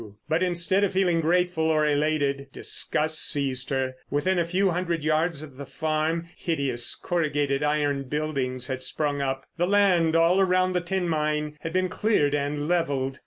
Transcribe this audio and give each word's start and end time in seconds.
But 0.27 0.41
instead 0.41 0.83
of 0.83 0.93
feeling 0.93 1.21
grateful 1.21 1.65
or 1.65 1.85
elated, 1.87 2.47
disgust 2.51 3.23
seized 3.23 3.69
her. 3.69 3.93
Within 4.09 4.39
a 4.39 4.47
few 4.47 4.71
hundred 4.71 5.03
yards 5.03 5.43
of 5.43 5.57
the 5.57 5.65
farm, 5.67 6.27
hideous 6.35 6.95
corrugated 6.95 7.61
iron 7.61 8.05
buildings 8.05 8.65
had 8.65 8.81
sprung 8.81 9.21
up; 9.21 9.45
the 9.57 9.67
land 9.67 10.15
all 10.15 10.41
around 10.41 10.73
the 10.73 10.81
tin 10.81 11.07
mine 11.07 11.55
had 11.59 11.71
been 11.71 11.87
cleared 11.87 12.33
and 12.33 12.67
levelled. 12.67 13.19